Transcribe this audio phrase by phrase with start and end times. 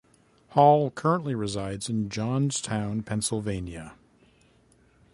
[0.53, 3.93] Hall currently resides in Johnstown, Pennsylvania.